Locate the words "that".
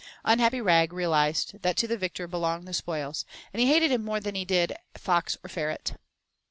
1.61-1.77